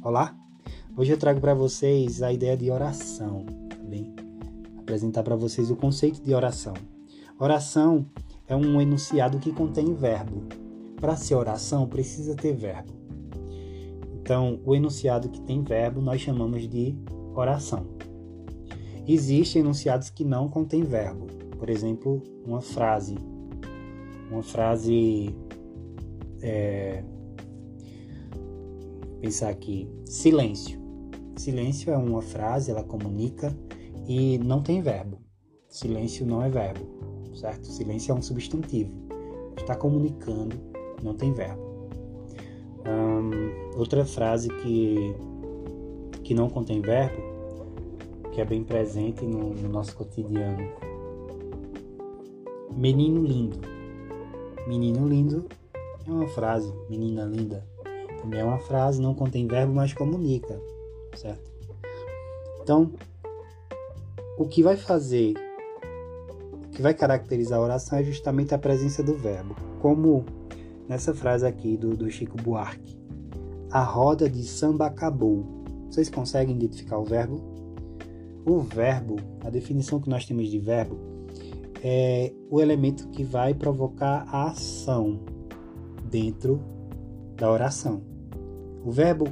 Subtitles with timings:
[0.00, 0.32] Olá!
[0.96, 4.14] Hoje eu trago para vocês a ideia de oração, tá bem?
[4.78, 6.74] Apresentar para vocês o conceito de oração.
[7.36, 8.06] Oração
[8.46, 10.44] é um enunciado que contém verbo.
[11.00, 12.92] Para ser oração, precisa ter verbo.
[14.20, 16.94] Então, o enunciado que tem verbo nós chamamos de
[17.34, 17.84] oração.
[19.06, 21.26] Existem enunciados que não contêm verbo.
[21.58, 23.16] Por exemplo, uma frase.
[24.30, 25.34] Uma frase
[26.40, 27.02] é,
[29.20, 30.78] pensar aqui, silêncio.
[31.36, 33.56] Silêncio é uma frase, ela comunica
[34.06, 35.18] e não tem verbo.
[35.68, 36.86] Silêncio não é verbo,
[37.34, 37.66] certo?
[37.66, 38.92] Silêncio é um substantivo.
[39.56, 40.56] Está comunicando,
[41.02, 41.68] não tem verbo.
[43.76, 45.14] outra frase que,
[46.24, 47.22] que não contém verbo,
[48.32, 50.68] que é bem presente no, no nosso cotidiano.
[52.74, 53.58] Menino lindo.
[54.66, 55.46] Menino lindo
[56.06, 57.66] é uma frase, menina linda.
[58.20, 60.60] Também é uma frase, não contém verbo, mas comunica,
[61.14, 61.50] certo?
[62.62, 62.92] Então,
[64.36, 65.34] o que vai fazer,
[66.66, 69.54] o que vai caracterizar a oração é justamente a presença do verbo.
[69.80, 70.24] Como
[70.88, 72.96] nessa frase aqui do, do Chico Buarque.
[73.70, 75.44] A roda de samba acabou.
[75.90, 77.40] Vocês conseguem identificar o verbo?
[78.46, 80.98] O verbo, a definição que nós temos de verbo,
[81.84, 85.20] é o elemento que vai provocar a ação
[86.10, 86.60] dentro
[87.36, 88.02] da oração.
[88.84, 89.26] O verbo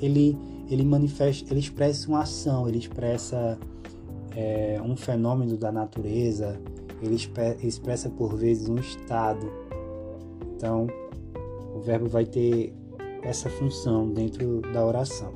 [0.00, 0.36] ele
[0.70, 3.58] ele manifesta, ele expressa uma ação, ele expressa
[4.34, 6.58] é, um fenômeno da natureza,
[7.02, 7.16] ele
[7.62, 9.46] expressa por vezes um estado.
[10.54, 10.86] Então,
[11.74, 12.72] o verbo vai ter
[13.22, 15.32] essa função dentro da oração.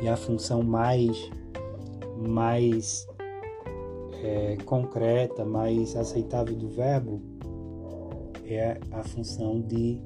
[0.00, 1.30] E a função mais
[2.16, 3.08] mais
[4.22, 7.20] é, concreta, mais aceitável do verbo
[8.44, 10.00] é a função de,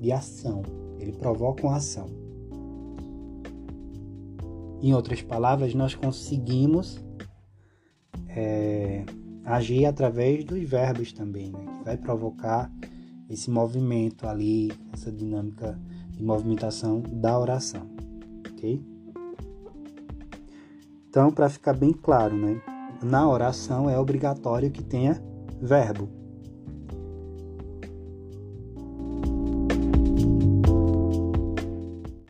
[0.00, 0.62] de ação.
[1.00, 2.06] Ele provoca uma ação.
[4.82, 7.02] Em outras palavras, nós conseguimos
[8.28, 9.04] é,
[9.44, 11.78] agir através dos verbos também, né?
[11.78, 12.70] que vai provocar
[13.28, 15.78] esse movimento ali, essa dinâmica
[16.10, 17.86] de movimentação da oração,
[18.50, 18.84] ok?
[21.08, 22.60] Então, para ficar bem claro, né?
[23.02, 25.20] Na oração é obrigatório que tenha
[25.60, 26.19] verbo.